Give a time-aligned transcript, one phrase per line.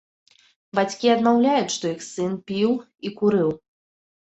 [0.79, 3.59] Бацькі адмаўляюць, што іх сын піў і курыў.